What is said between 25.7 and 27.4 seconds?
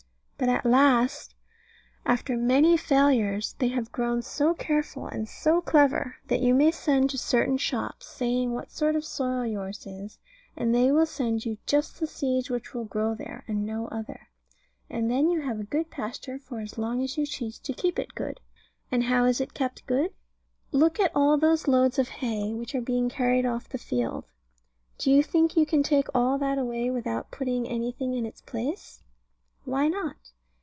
take all that away without